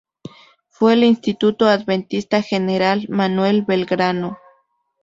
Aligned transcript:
Fue 0.69 0.93
el 0.93 1.03
Instituto 1.03 1.67
Adventista 1.67 2.41
General 2.41 3.05
Manuel 3.07 3.61
Belgrano. 3.67 4.39